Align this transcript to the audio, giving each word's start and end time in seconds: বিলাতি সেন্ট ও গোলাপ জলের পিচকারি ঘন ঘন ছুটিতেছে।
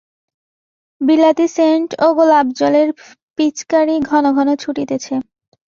বিলাতি 1.01 1.45
সেন্ট 1.55 1.89
ও 1.99 2.07
গোলাপ 2.17 2.47
জলের 2.59 2.89
পিচকারি 3.37 3.95
ঘন 4.09 4.23
ঘন 4.37 4.47
ছুটিতেছে। 4.55 5.13